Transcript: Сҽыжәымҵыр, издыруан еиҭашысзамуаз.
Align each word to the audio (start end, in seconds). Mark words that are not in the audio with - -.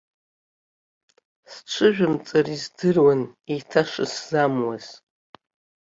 Сҽыжәымҵыр, 1.53 2.45
издыруан 2.55 3.21
еиҭашысзамуаз. 3.51 4.85